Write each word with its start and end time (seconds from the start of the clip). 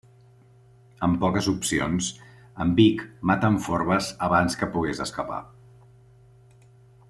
Amb 1.07 1.19
poques 1.23 1.49
opcions, 1.51 2.07
en 2.65 2.73
Vic 2.81 3.03
mata 3.33 3.53
en 3.55 3.61
Forbes 3.67 4.11
abans 4.31 4.61
que 4.63 4.73
pugues 4.77 5.03
escapar. 5.09 5.39